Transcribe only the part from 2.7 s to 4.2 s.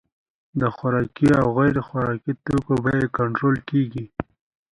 بیې کنټرول کیږي.